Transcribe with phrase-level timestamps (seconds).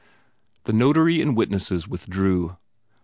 [0.63, 2.57] The notary and witnesses withdrew.